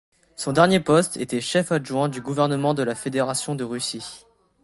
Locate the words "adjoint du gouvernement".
1.71-2.73